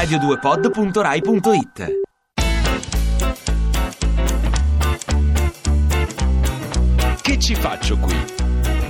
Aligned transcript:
radio2pod.rai.it 0.00 1.98
Che 7.20 7.38
ci 7.38 7.54
faccio 7.54 7.98
qui? 7.98 8.16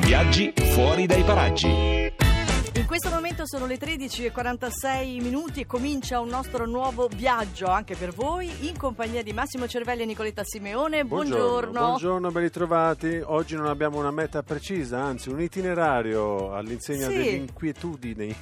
Viaggi 0.03 0.53
fuori 0.73 1.07
dai 1.07 1.25
paraggi. 1.25 1.67
In 1.67 2.87
questo 2.87 3.11
momento 3.11 3.30
sono 3.47 3.67
le 3.67 3.79
13.46 3.79 5.21
minuti 5.23 5.61
e 5.61 5.67
comincia 5.67 6.21
un 6.21 6.29
nostro 6.29 6.67
nuovo 6.67 7.09
viaggio 7.09 7.67
anche 7.69 7.97
per 7.97 8.13
voi 8.13 8.69
in 8.69 8.77
compagnia 8.77 9.23
di 9.23 9.33
Massimo 9.33 9.67
Cervelli 9.67 10.03
e 10.03 10.07
Nicoletta 10.07 10.43
Simeone. 10.45 11.05
Buongiorno. 11.05 11.81
Buongiorno, 11.81 12.31
ben 12.31 12.43
ritrovati. 12.43 13.21
Oggi 13.25 13.57
non 13.57 13.67
abbiamo 13.67 13.99
una 13.99 14.11
meta 14.11 14.43
precisa, 14.43 15.01
anzi 15.01 15.31
un 15.31 15.41
itinerario 15.41 16.53
all'insegna 16.53 17.09
Sì. 17.09 17.15
delle 17.15 17.31
inquietudini 17.31 18.37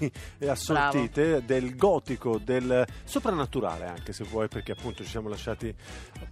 assortite, 0.46 1.44
del 1.44 1.76
gotico, 1.76 2.38
del 2.42 2.84
soprannaturale 3.04 3.86
anche 3.86 4.12
se 4.12 4.24
vuoi, 4.24 4.48
perché 4.48 4.72
appunto 4.72 5.04
ci 5.04 5.10
siamo 5.10 5.28
lasciati 5.28 5.72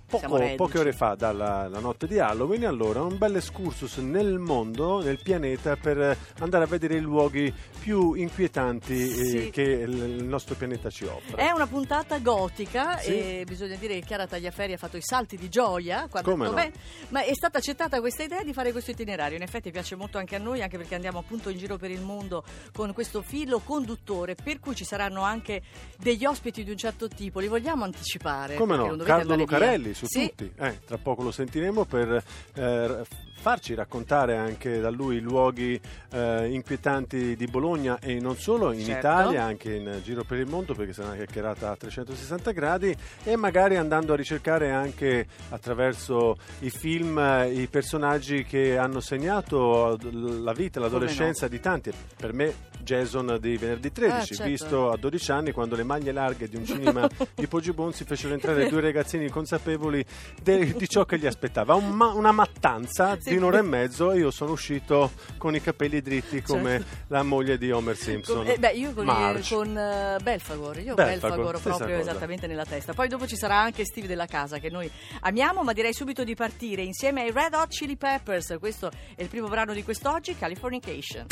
poco- 0.06 0.26
Siamo 0.36 0.54
poche 0.56 0.78
ore 0.80 0.92
fa 0.92 1.14
dalla 1.14 1.68
la 1.68 1.78
notte 1.78 2.06
di 2.08 2.18
Halloween. 2.18 2.64
Allora 2.66 3.02
un 3.02 3.16
bel 3.16 3.36
excursus 3.36 3.98
nel 3.98 4.38
mondo, 4.38 5.02
nel 5.02 5.20
pianeta, 5.22 5.76
per 5.76 6.16
andare 6.40 6.64
a 6.64 6.66
vedere 6.66 6.96
i 6.96 7.00
luoghi 7.00 7.52
più 7.78 8.14
inquietanti 8.14 8.54
eh, 8.60 9.24
Sì. 9.24 9.50
che 9.50 9.62
il, 9.62 10.24
nostro 10.24 10.54
pianeta 10.54 10.88
ci 10.90 11.04
offre. 11.04 11.36
È 11.36 11.50
una 11.50 11.66
puntata 11.66 12.18
gotica 12.18 12.98
Sì. 12.98 13.10
e 13.40 13.44
bisogna 13.46 13.76
dire 13.76 13.94
che 13.98 14.06
Chiara 14.06 14.26
Tagliaferri 14.26 14.72
ha 14.72 14.76
fatto 14.76 14.96
i 14.96 15.02
salti 15.02 15.36
di 15.36 15.48
gioia 15.48 16.06
quando 16.08 16.30
Come 16.30 16.46
no? 16.46 16.52
"Beh", 16.54 16.72
ma 17.10 17.22
è 17.22 17.34
stata 17.34 17.58
accettata 17.58 18.00
questa 18.00 18.22
idea 18.22 18.42
di 18.42 18.52
fare 18.52 18.72
questo 18.72 18.90
itinerario. 18.92 19.36
In 19.36 19.42
effetti 19.42 19.70
piace 19.70 19.94
molto 19.96 20.18
anche 20.18 20.36
a 20.36 20.38
noi, 20.38 20.62
anche 20.62 20.76
perché 20.76 20.94
andiamo 20.94 21.18
appunto 21.18 21.48
in 21.50 21.58
giro 21.58 21.76
per 21.76 21.90
il 21.90 22.00
mondo 22.00 22.44
con 22.72 22.92
questo 22.92 23.22
filo 23.22 23.60
conduttore, 23.60 24.34
per 24.34 24.58
cui 24.60 24.74
ci 24.74 24.84
saranno 24.84 25.22
anche 25.22 25.62
degli 25.98 26.24
ospiti 26.24 26.64
di 26.64 26.70
un 26.70 26.76
certo 26.76 27.08
tipo. 27.08 27.40
Li 27.40 27.48
vogliamo 27.48 27.84
anticipare? 27.84 28.54
Come 28.56 28.76
no, 28.76 28.84
Carlo 28.96 29.02
andare 29.02 29.26
via. 29.26 29.36
Lucarelli 29.36 29.94
su 29.94 30.06
Sì. 30.06 30.28
tutti. 30.28 30.52
Eh, 30.58 30.80
tra 30.84 30.98
poco 30.98 31.22
lo 31.22 31.30
sentiremo 31.30 31.84
per 31.84 32.22
eh, 32.54 33.02
farci 33.38 33.74
raccontare 33.74 34.36
anche 34.36 34.80
da 34.80 34.90
lui 34.90 35.20
luoghi 35.20 35.80
eh, 36.12 36.48
inquietanti 36.50 37.36
di 37.36 37.46
Bologna 37.46 37.98
e 38.00 38.18
non 38.20 38.36
solo 38.36 38.72
in 38.72 38.80
Certo. 38.84 38.98
Italia, 39.06 39.44
anche 39.44 39.74
in 39.74 40.00
giro 40.02 40.24
per 40.24 40.38
il 40.38 40.46
mondo 40.46 40.74
perché 40.74 40.92
sarà 40.92 41.08
una 41.08 41.16
chiacchierata 41.16 41.70
a 41.70 41.76
360 41.76 42.50
gradi 42.52 42.96
e 43.22 43.36
magari 43.36 43.76
andando 43.76 44.12
a 44.12 44.16
ricercare 44.16 44.70
anche 44.72 45.26
attraverso 45.50 46.36
i 46.60 46.70
film 46.70 47.18
eh, 47.18 47.52
i 47.52 47.66
personaggi 47.68 48.44
che 48.44 48.76
hanno 48.78 49.00
segnato 49.00 49.96
la 50.10 50.52
vita, 50.52 50.80
l'adolescenza 50.80 51.48
di 51.48 51.60
tanti. 51.60 51.92
Per 52.16 52.32
me 52.32 52.54
Jason 52.82 53.36
di 53.40 53.56
venerdì 53.56 53.90
13, 53.92 54.16
Ah, 54.16 54.24
certo. 54.24 54.44
visto 54.44 54.90
a 54.92 54.96
12 54.96 55.30
anni 55.32 55.52
quando 55.52 55.74
le 55.76 55.82
maglie 55.82 56.12
larghe 56.12 56.48
di 56.48 56.56
un 56.56 56.64
cinema 56.64 57.08
di 57.34 57.46
Poggibonsi 57.48 58.04
fecero 58.04 58.32
entrare 58.32 58.68
due 58.68 58.80
ragazzini 58.80 59.28
consapevoli 59.28 60.04
de- 60.42 60.72
di 60.76 60.88
ciò 60.88 61.04
che 61.04 61.18
gli 61.18 61.26
aspettava. 61.26 61.74
Un 61.74 61.90
ma- 61.90 62.12
una 62.12 62.30
mattanza 62.32 63.16
Sì. 63.26 63.32
di 63.32 63.36
un'ora 63.38 63.58
e 63.58 63.62
mezzo 63.62 64.12
io 64.12 64.30
sono 64.30 64.52
uscito 64.52 65.10
con 65.36 65.54
i 65.54 65.60
capelli 65.60 66.00
dritti 66.00 66.42
come 66.42 66.70
Certo. 66.78 66.86
la 67.08 67.22
moglie 67.24 67.58
di 67.58 67.70
Homer 67.72 67.96
Simpson. 67.96 68.36
Con- 68.44 68.46
eh, 68.48 68.58
beh, 68.58 68.70
io 68.72 68.92
con, 68.92 69.04
Marge. 69.04 69.54
con 69.54 69.76
eh, 69.76 70.16
Belfagor, 70.22 70.78
io 70.78 70.94
Belfagor, 70.94 71.20
Belfagor 71.20 71.60
proprio 71.60 71.96
cosa. 71.96 72.10
esattamente 72.10 72.46
nella 72.46 72.64
testa. 72.64 72.92
Poi 72.92 73.08
dopo 73.08 73.26
ci 73.26 73.36
sarà 73.36 73.56
anche 73.58 73.84
Steve 73.84 74.06
della 74.06 74.26
casa 74.26 74.58
che 74.58 74.70
noi 74.70 74.90
amiamo, 75.20 75.62
ma 75.62 75.72
direi 75.72 75.92
subito 75.92 76.22
di 76.24 76.34
partire 76.34 76.82
insieme 76.82 77.22
ai 77.22 77.32
Red 77.32 77.54
Hot 77.54 77.68
Chili 77.68 77.96
Peppers. 77.96 78.56
Questo 78.60 78.90
è 79.16 79.22
il 79.22 79.28
primo 79.28 79.48
brano 79.48 79.72
di 79.72 79.82
quest'oggi, 79.82 80.36
Californication. 80.36 81.26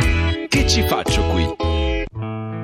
Che 0.49 0.67
ci 0.69 0.83
faccio 0.87 1.23
qui? 1.29 2.64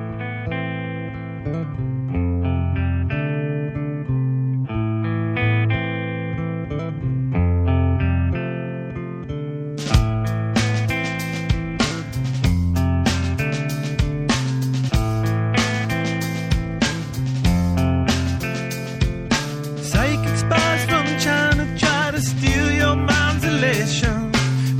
Steal 22.21 22.71
your 22.71 22.95
mind's 22.95 23.43
elation. 23.43 24.31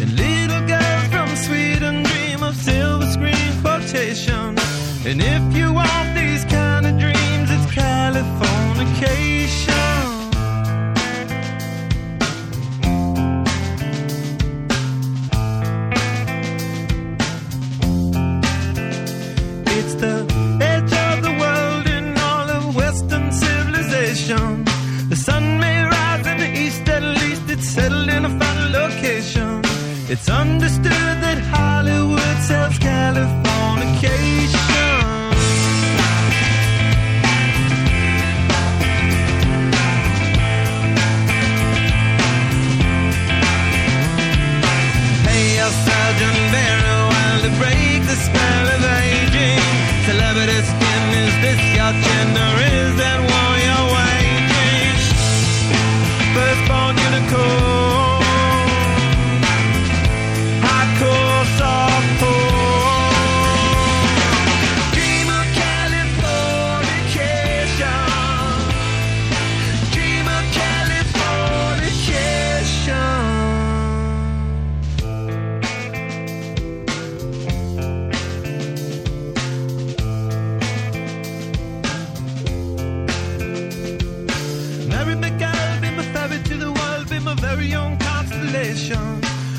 And 0.01 0.09
little 0.15 0.63
girls 0.67 1.07
from 1.13 1.29
Sweden 1.35 2.03
dream 2.03 2.43
of 2.43 2.55
silver 2.55 3.05
screen 3.05 3.51
quotations. 3.61 4.59
And 5.05 5.21
if 5.21 5.55
you 5.55 5.73
want 5.73 5.90
misunderstood 30.31 31.10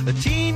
a 0.06 0.12
teen 0.22 0.51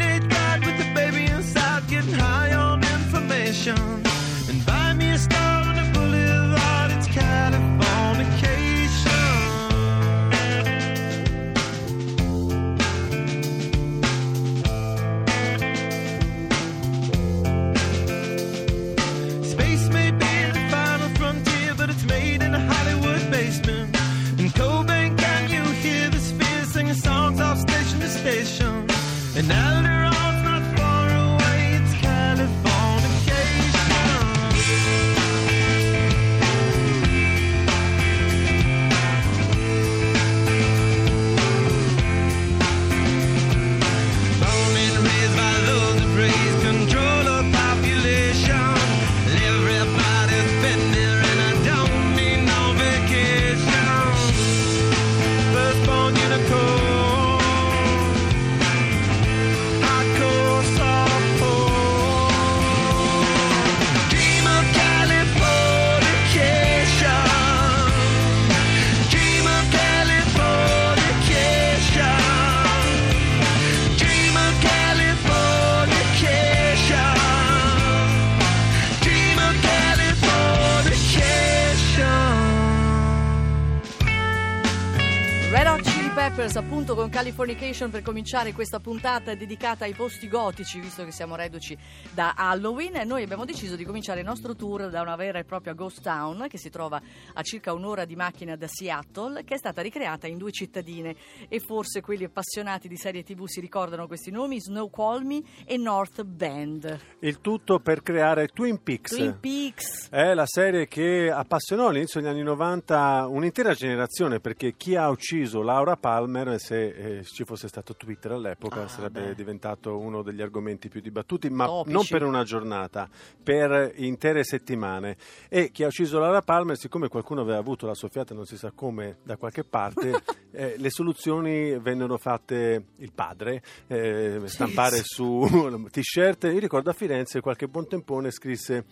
appunto 86.58 86.94
con 86.94 87.10
Californication 87.10 87.90
per 87.90 88.00
cominciare 88.02 88.52
questa 88.52 88.80
puntata 88.80 89.34
dedicata 89.34 89.84
ai 89.84 89.92
posti 89.92 90.26
gotici, 90.26 90.80
visto 90.80 91.04
che 91.04 91.10
siamo 91.10 91.36
reduci 91.36 91.76
da 92.14 92.34
Halloween. 92.34 92.96
E 92.96 93.04
noi 93.04 93.22
abbiamo 93.22 93.44
deciso 93.44 93.76
di 93.76 93.84
cominciare 93.84 94.20
il 94.20 94.26
nostro 94.26 94.54
tour 94.54 94.88
da 94.88 95.02
una 95.02 95.16
vera 95.16 95.38
e 95.38 95.44
propria 95.44 95.74
ghost 95.74 96.00
town 96.00 96.46
che 96.48 96.56
si 96.56 96.70
trova 96.70 97.00
a 97.34 97.42
circa 97.42 97.74
un'ora 97.74 98.06
di 98.06 98.16
macchina 98.16 98.56
da 98.56 98.66
Seattle, 98.68 99.44
che 99.44 99.54
è 99.54 99.58
stata 99.58 99.82
ricreata 99.82 100.26
in 100.26 100.38
due 100.38 100.50
cittadine. 100.50 101.14
E 101.48 101.60
forse 101.60 102.00
quelli 102.00 102.24
appassionati 102.24 102.88
di 102.88 102.96
serie 102.96 103.22
TV 103.22 103.44
si 103.46 103.60
ricordano 103.60 104.06
questi 104.06 104.30
nomi: 104.30 104.58
Snoqualmie 104.60 105.42
e 105.66 105.76
North 105.76 106.22
Bend. 106.22 106.98
Il 107.18 107.40
tutto 107.40 107.80
per 107.80 108.02
creare 108.02 108.48
Twin 108.48 108.82
Peaks. 108.82 109.14
Twin 109.14 109.36
Peaks. 109.40 110.08
È 110.08 110.32
la 110.32 110.46
serie 110.46 110.88
che 110.88 111.30
appassionò 111.30 111.88
all'inizio 111.88 112.20
degli 112.20 112.30
anni 112.30 112.42
90 112.42 113.26
un'intera 113.28 113.74
generazione 113.74 114.40
perché 114.40 114.74
chi 114.76 114.96
ha 114.96 115.10
ucciso 115.10 115.60
Laura 115.60 115.96
Palmer, 115.96 116.44
se 116.58 116.86
eh, 117.18 117.24
ci 117.24 117.44
fosse 117.44 117.68
stato 117.68 117.94
Twitter 117.96 118.32
all'epoca, 118.32 118.82
Ah, 118.82 118.88
sarebbe 118.88 119.20
beh. 119.28 119.34
diventato 119.34 119.98
uno 119.98 120.22
degli 120.22 120.40
argomenti 120.42 120.88
più 120.88 121.00
dibattuti, 121.00 121.50
ma 121.50 121.66
Topici. 121.66 121.94
non 121.94 122.04
per 122.08 122.22
una 122.22 122.42
giornata, 122.44 123.08
per 123.42 123.92
intere 123.96 124.44
settimane. 124.44 125.16
E 125.48 125.70
chi 125.70 125.82
ha 125.84 125.88
ucciso 125.88 126.18
Laura 126.18 126.40
Palmer, 126.42 126.76
siccome 126.76 127.08
qualcuno 127.08 127.40
aveva 127.42 127.58
avuto 127.58 127.86
la 127.86 127.94
soffiata, 127.94 128.34
non 128.34 128.46
si 128.46 128.56
sa 128.56 128.70
come, 128.74 129.18
da 129.22 129.36
qualche 129.36 129.64
parte, 129.64 130.22
eh, 130.52 130.74
le 130.78 130.90
soluzioni 130.90 131.78
vennero 131.78 132.16
fatte 132.18 132.84
il 132.96 133.12
padre, 133.12 133.62
eh, 133.88 134.40
stampare 134.44 135.00
su 135.02 135.46
t-shirt. 135.90 136.44
Io 136.44 136.58
ricordo 136.58 136.90
a 136.90 136.92
Firenze 136.94 137.40
qualche 137.40 137.66
buon 137.68 137.86
tempone 137.88 138.30
scrisse 138.30 138.84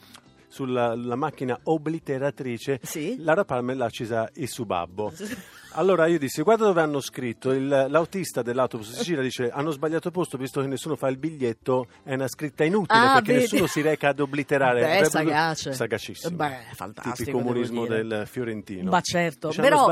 sulla 0.54 0.94
la 0.94 1.16
macchina 1.16 1.58
obliteratrice 1.64 2.78
Sì. 2.82 3.16
Lara 3.18 3.44
Palmer 3.44 3.76
l'ha 3.76 3.86
accisa 3.86 4.30
il 4.34 4.48
suo 4.48 4.64
babbo. 4.64 5.12
Allora 5.76 6.06
io 6.06 6.20
dissi, 6.20 6.40
guarda 6.42 6.66
dove 6.66 6.80
hanno 6.80 7.00
scritto, 7.00 7.50
Il- 7.50 7.66
l'autista 7.88 8.42
dell'autobus 8.42 8.92
Sicilia 8.96 9.22
dice 9.22 9.50
hanno 9.50 9.72
sbagliato 9.72 10.12
posto 10.12 10.36
visto 10.38 10.60
che 10.60 10.68
nessuno 10.68 10.94
fa 10.94 11.08
il 11.08 11.16
biglietto, 11.16 11.88
è 12.04 12.14
una 12.14 12.28
scritta 12.28 12.62
inutile 12.62 12.96
Ah, 13.00 13.14
perché 13.14 13.32
vedi. 13.32 13.42
nessuno 13.42 13.66
si 13.66 13.80
reca 13.80 14.10
ad 14.10 14.20
obliterare. 14.20 14.78
Beh, 14.80 14.84
Avrebbero- 14.86 15.10
sagace. 15.10 15.72
Sagacissimo. 15.72 16.36
Beh, 16.36 16.56
fantastico, 16.74 17.16
Tipico 17.16 17.38
comunismo 17.38 17.86
del 17.86 18.22
fiorentino. 18.26 18.88
Ma 18.88 19.00
certo, 19.00 19.48
hanno 19.48 19.60
però 19.60 19.86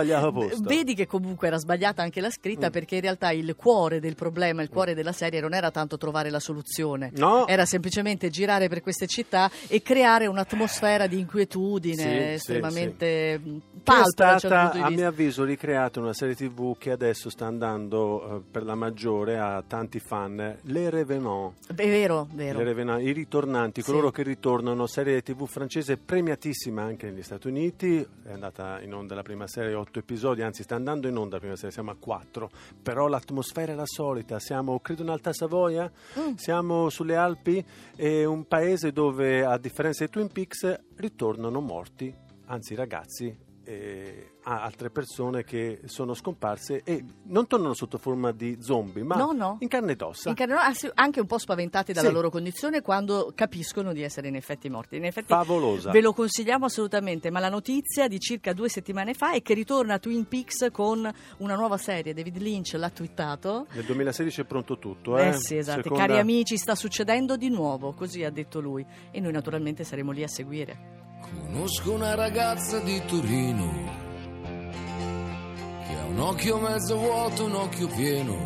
vedi 0.61 0.95
che 0.95 1.07
comunque 1.07 1.49
era 1.49 1.59
sbagliata 1.59 2.01
anche 2.01 2.21
la 2.21 2.31
scritta 2.31 2.69
Mm. 2.69 2.71
perché 2.71 2.95
in 2.95 3.01
realtà 3.01 3.33
il 3.33 3.53
cuore 3.57 3.99
del 3.99 4.15
problema, 4.15 4.63
il 4.63 4.69
cuore 4.69 4.95
della 4.95 5.13
serie 5.13 5.41
non 5.41 5.53
era 5.53 5.73
tanto 5.73 5.97
trovare 5.97 6.31
la 6.31 6.39
soluzione, 6.39 7.11
No. 7.17 7.49
era 7.49 7.65
semplicemente 7.65 8.31
girare 8.31 8.69
per 8.69 8.83
queste 8.83 9.09
città 9.09 9.51
e 9.67 9.83
creare 9.83 10.29
un'atmosfera 10.57 11.07
di 11.07 11.19
inquietudine 11.19 11.97
Sì, 12.03 12.09
sì, 12.09 12.17
estremamente 12.53 13.39
mh, 13.39 13.43
Che 13.43 13.57
è 13.79 13.81
palpa 13.83 14.11
da 14.25 14.33
un 14.33 14.39
certo 14.39 14.47
stata, 14.47 14.73
di 14.73 14.81
a 14.83 14.91
mio 14.91 15.09
avviso, 15.09 15.45
ricreata 15.45 16.01
una 16.01 16.13
serie 16.13 16.35
tv 16.35 16.77
che 16.79 16.91
adesso 16.91 17.31
sta 17.31 17.47
andando 17.47 18.37
eh, 18.39 18.43
per 18.51 18.65
la 18.65 18.75
maggiore 18.75 19.39
a 19.39 19.63
tanti 19.67 19.99
fan, 19.99 20.59
Le 20.63 20.91
Revenants. 20.91 21.69
È 21.69 21.73
vero, 21.75 22.29
vero. 22.33 22.59
Le 22.59 22.65
Revenant, 22.65 23.03
I 23.03 23.13
ritornanti, 23.13 23.81
Sì. 23.83 23.91
coloro 23.91 24.11
che 24.11 24.23
ritornano, 24.23 24.87
serie 24.87 25.23
tv 25.23 25.47
francese 25.47 25.97
premiatissima 25.97 26.83
anche 26.83 27.11
negli 27.11 27.23
Stati 27.23 27.49
Uniti, 27.49 28.07
è 28.25 28.33
andata 28.33 28.81
in 28.81 28.95
onda 28.95 29.15
la 29.15 29.23
prima 29.23 29.47
serie, 29.47 29.75
otto 29.75 29.99
episodi, 29.99 30.43
anzi 30.43 30.63
sta 30.63 30.75
andando 30.75 31.09
in 31.09 31.17
onda 31.17 31.35
la 31.35 31.41
prima 31.41 31.57
serie, 31.57 31.71
siamo 31.73 31.91
a 31.91 31.97
quattro, 31.99 32.51
però 32.83 33.07
l'atmosfera 33.09 33.73
è 33.73 33.75
la 33.75 33.87
solita, 33.87 34.39
siamo 34.39 34.79
credo 34.81 35.03
in 35.03 35.09
Alta 35.09 35.33
Savoia, 35.33 35.91
Mm. 36.19 36.35
siamo 36.35 36.89
sulle 36.91 37.17
Alpi, 37.17 37.65
è 37.97 38.25
un 38.25 38.45
paese 38.47 38.93
dove 38.93 39.45
a 39.45 39.57
differenza 39.59 40.05
di 40.05 40.11
Twin 40.11 40.29
Peaks 40.29 40.41
ritornano 40.97 41.61
morti, 41.61 42.15
anzi 42.47 42.75
ragazzi. 42.75 43.52
E 43.65 44.31
a 44.45 44.63
altre 44.63 44.91
persone 44.91 45.45
che 45.45 45.83
sono 45.85 46.15
scomparse 46.15 46.83
e 46.85 47.05
non 47.27 47.47
tornano 47.47 47.75
sotto 47.75 47.97
forma 47.97 48.33
di 48.33 48.57
zombie, 48.61 49.05
ma 49.05 49.15
No, 49.15 49.31
no. 49.31 49.57
in 49.61 49.69
carne 49.69 49.93
ed 49.93 50.01
ossa. 50.03 50.29
In 50.31 50.35
carne- 50.35 50.57
anche 50.95 51.21
un 51.21 51.27
po' 51.27 51.39
spaventati 51.39 51.93
dalla 51.93 52.09
Sì. 52.09 52.13
loro 52.15 52.29
condizione 52.29 52.83
quando 52.83 53.31
capiscono 53.37 53.93
di 53.93 54.03
essere 54.03 54.27
in 54.27 54.35
effetti 54.35 54.69
morti. 54.69 54.97
In 54.97 55.05
effetti 55.05 55.29
Favolosa. 55.29 55.93
ve 55.93 56.01
lo 56.01 56.13
consigliamo 56.13 56.65
assolutamente, 56.65 57.31
ma 57.31 57.39
la 57.39 57.49
notizia 57.51 58.09
di 58.09 58.19
circa 58.19 58.53
due 58.53 58.69
settimane 58.69 59.15
fa 59.15 59.33
è 59.33 59.43
che 59.43 59.55
ritorna 59.55 59.99
Twin 60.01 60.27
Peaks 60.27 60.69
con 60.73 61.09
una 61.39 61.55
nuova 61.55 61.77
serie. 61.77 62.13
David 62.15 62.39
Lynch 62.39 62.73
l'ha 62.75 62.91
twittato. 62.91 63.67
Nel 63.75 63.85
2016 63.85 64.41
è 64.41 64.45
pronto 64.45 64.79
tutto, 64.79 65.17
eh? 65.19 65.29
Eh 65.29 65.33
sì, 65.35 65.57
esatto. 65.57 65.83
Seconda- 65.85 66.07
Cari 66.07 66.19
amici, 66.19 66.57
sta 66.57 66.75
succedendo 66.75 67.37
di 67.37 67.49
nuovo, 67.49 67.93
così 67.93 68.25
ha 68.25 68.31
detto 68.31 68.59
lui. 68.61 68.85
E 69.13 69.21
noi 69.21 69.31
naturalmente 69.31 69.85
saremo 69.85 70.11
lì 70.11 70.25
a 70.25 70.29
seguire. 70.29 70.92
Conosco 71.23 71.93
una 71.93 72.15
ragazza 72.17 72.81
di 72.81 73.01
Torino 73.07 73.71
che 75.87 75.95
ha 75.95 76.05
un 76.07 76.19
occhio 76.19 76.59
mezzo 76.59 76.97
vuoto, 76.97 77.45
un 77.45 77.55
occhio 77.55 77.87
pieno 77.87 78.37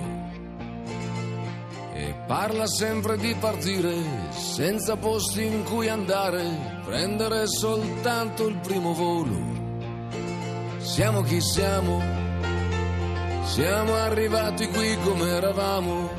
e 1.94 2.14
parla 2.26 2.66
sempre 2.66 3.16
di 3.16 3.34
partire 3.40 3.94
senza 4.30 4.96
posti 4.96 5.46
in 5.46 5.64
cui 5.64 5.88
andare, 5.88 6.80
prendere 6.84 7.46
soltanto 7.46 8.46
il 8.46 8.58
primo 8.58 8.92
volo. 8.92 9.54
Siamo 10.76 11.22
chi 11.22 11.40
siamo, 11.40 12.02
siamo 13.44 13.94
arrivati 13.94 14.68
qui 14.68 14.94
come 15.02 15.30
eravamo, 15.30 16.10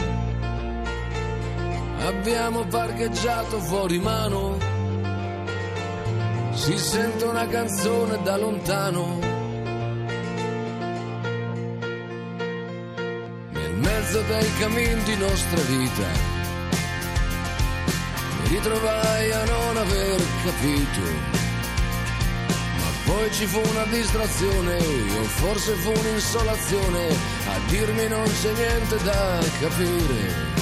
abbiamo 2.00 2.65
parcheggiato 2.65 3.59
fuori 3.59 4.00
mano. 4.00 4.67
Si 6.57 6.77
sente 6.77 7.24
una 7.24 7.48
canzone 7.48 8.19
da 8.24 8.36
lontano. 8.36 9.19
Nel 13.51 13.74
mezzo 13.75 14.21
dei 14.21 14.50
cammin 14.59 15.04
di 15.06 15.15
nostra 15.18 15.62
vita. 15.62 16.07
Mi 18.42 18.48
ritrovai 18.50 19.31
a 19.31 19.45
non 19.45 19.78
aver 19.78 20.21
capito. 20.44 21.35
Ma 22.80 22.90
poi 23.06 23.31
ci 23.31 23.45
fu 23.45 23.61
una 23.69 23.85
distrazione, 23.85 24.78
o 24.78 25.23
forse 25.23 25.73
fu 25.73 25.92
un'insolazione, 25.92 27.07
a 27.47 27.59
dirmi 27.69 28.07
non 28.07 28.26
c'è 28.42 28.52
niente 28.54 29.04
da 29.04 29.40
capire 29.59 30.56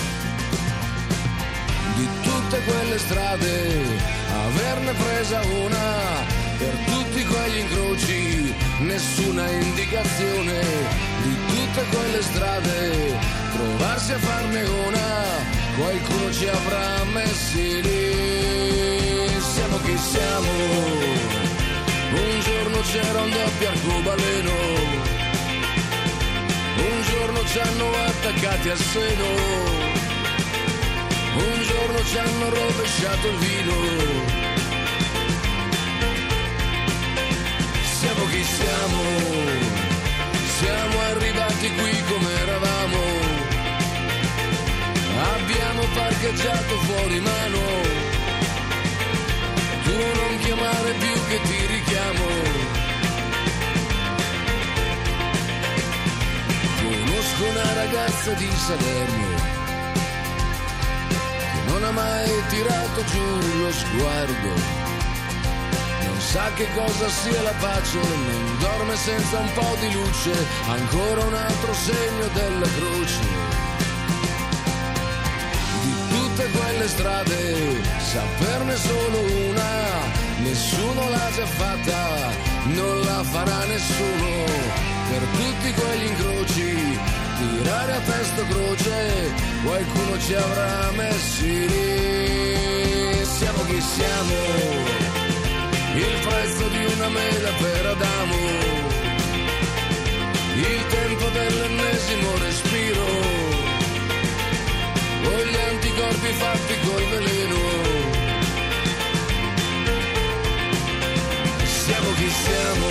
di 1.95 2.07
tutte 2.21 2.61
quelle 2.65 2.97
strade, 2.99 4.24
averne 4.45 4.91
presa 4.93 5.41
una 5.65 6.23
per 6.57 6.73
tutti 6.85 7.25
quegli 7.25 7.57
incroci, 7.57 8.53
nessuna 8.79 9.49
indicazione 9.49 10.61
di 11.23 11.35
tutte 11.47 11.83
quelle 11.89 12.21
strade, 12.21 13.17
provarsi 13.53 14.11
a 14.13 14.17
farne 14.19 14.61
una, 14.63 15.23
qualcuno 15.77 16.31
ci 16.31 16.47
avrà 16.47 17.03
messi 17.13 17.81
lì, 17.81 19.29
siamo 19.53 19.77
chi 19.83 19.97
siamo, 19.97 20.51
un 22.11 22.39
giorno 22.41 22.79
c'era 22.81 23.21
un 23.21 23.29
doppio 23.31 23.67
arcobaleno, 23.67 24.53
un 26.77 27.01
giorno 27.09 27.45
ci 27.45 27.59
hanno 27.59 27.89
attaccati 28.07 28.69
al 28.69 28.77
seno. 28.77 30.04
Un 31.37 31.61
giorno 31.63 32.03
ci 32.05 32.17
hanno 32.17 32.49
rovesciato 32.49 33.27
il 33.27 33.37
vino. 33.37 33.73
Siamo 37.99 38.25
chi 38.27 38.43
siamo, 38.43 39.01
siamo 40.59 40.99
arrivati 41.11 41.67
qui 41.75 42.03
come 42.07 42.31
eravamo. 42.39 43.03
Abbiamo 45.35 45.83
parcheggiato 45.93 46.75
fuori 46.87 47.19
mano. 47.19 47.59
Tu 49.83 49.91
non 49.91 50.39
chiamare 50.39 50.91
più 50.93 51.15
che 51.27 51.41
ti 51.41 51.65
richiamo. 51.65 52.25
Conosco 56.81 57.43
una 57.49 57.73
ragazza 57.73 58.31
di 58.33 58.49
Salerno 58.55 59.34
non 61.75 61.83
ha 61.83 61.91
mai 61.91 62.31
tirato 62.47 63.03
giù 63.03 63.59
lo 63.59 63.71
sguardo. 63.71 64.49
Non 66.05 66.19
sa 66.21 66.49
che 66.53 66.67
cosa 66.73 67.09
sia 67.09 67.41
la 67.41 67.53
pace, 67.59 67.97
non 67.97 68.57
dorme 68.59 68.95
senza 68.95 69.39
un 69.39 69.51
po' 69.53 69.75
di 69.81 69.91
luce, 69.91 70.33
ancora 70.67 71.25
un 71.25 71.33
altro 71.33 71.73
segno 71.73 72.27
della 72.33 72.67
croce. 72.77 73.19
Di 75.83 75.93
tutte 76.13 76.49
quelle 76.49 76.87
strade, 76.87 77.81
saperne 77.97 78.75
solo 78.77 79.19
una, 79.49 79.73
nessuno 80.47 81.09
l'ha 81.09 81.29
già 81.35 81.45
fatta, 81.45 82.31
non 82.79 83.01
la 83.01 83.21
farà 83.23 83.65
nessuno. 83.65 84.33
Per 85.09 85.23
tutti 85.39 85.73
quegli 85.73 86.07
incroci, 86.07 86.34
a 87.95 87.99
testo 87.99 88.45
croce 88.47 89.31
qualcuno 89.63 90.19
ci 90.19 90.33
avrà 90.33 90.91
messi 90.95 91.67
lì. 91.67 93.23
Siamo 93.23 93.63
chi 93.65 93.81
siamo, 93.81 94.35
il 95.95 96.15
prezzo 96.27 96.67
di 96.67 96.85
una 96.93 97.09
mela 97.09 97.51
per 97.61 97.85
Adamo, 97.85 98.43
il 100.55 100.85
tempo 100.97 101.29
dell'ennesimo 101.29 102.37
respiro, 102.37 103.05
con 105.23 105.41
gli 105.49 105.59
anticorpi 105.71 106.31
fatti 106.41 106.75
col 106.85 107.05
veleno. 107.13 107.63
Siamo 111.63 112.09
chi 112.17 112.29
siamo, 112.45 112.87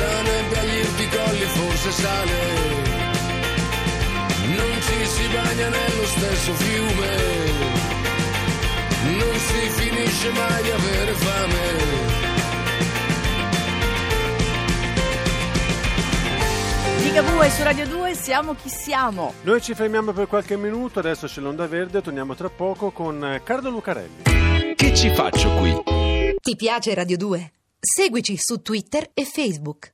la 0.00 0.22
nebbia 0.22 0.60
agli 0.60 1.08
colli 1.08 1.46
forse 1.56 1.90
sale 1.92 2.53
bagna 5.34 5.68
nello 5.68 6.06
stesso 6.06 6.52
fiume, 6.54 7.16
non 9.18 9.34
si 9.38 9.68
finisce 9.80 10.30
mai 10.30 10.62
di 10.62 10.70
avere 10.70 11.12
fame. 11.12 12.12
Ligabue 17.02 17.50
su 17.50 17.62
Radio 17.62 17.86
2, 17.86 18.14
siamo 18.14 18.54
chi 18.54 18.68
siamo. 18.68 19.34
Noi 19.42 19.60
ci 19.60 19.74
fermiamo 19.74 20.12
per 20.12 20.26
qualche 20.26 20.56
minuto, 20.56 21.00
adesso 21.00 21.26
c'è 21.26 21.40
l'onda 21.40 21.66
verde, 21.66 22.00
torniamo 22.00 22.34
tra 22.34 22.48
poco 22.48 22.90
con 22.90 23.24
eh, 23.24 23.42
Carlo 23.44 23.70
Lucarelli. 23.70 24.74
Che 24.74 24.94
ci 24.94 25.10
faccio 25.14 25.50
qui? 25.56 25.82
Ti 26.40 26.56
piace 26.56 26.94
Radio 26.94 27.16
2? 27.16 27.52
Seguici 27.78 28.36
su 28.38 28.62
Twitter 28.62 29.10
e 29.12 29.24
Facebook. 29.24 29.92